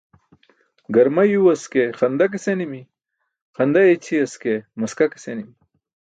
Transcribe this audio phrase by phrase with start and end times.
[0.95, 2.81] Garma yuywas ke xanda ke senimi,
[3.57, 5.53] xanda i̇ćʰiyas ke maska ke senimi.